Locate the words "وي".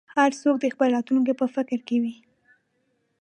2.01-2.15